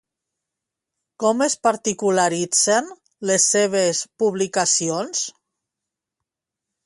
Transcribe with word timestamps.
Com 1.23 1.43
es 1.45 1.55
particularitzen 1.67 2.89
les 3.31 3.45
seves 3.57 4.01
publicacions? 4.23 5.23